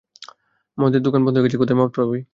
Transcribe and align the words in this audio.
মদের 0.77 1.01
দোকান 1.01 1.21
বন্ধ 1.25 1.35
হয়ে 1.37 1.45
গেছে, 1.45 1.57
কোথায় 1.57 1.77
মদ 1.79 1.89
পাবি? 1.97 2.21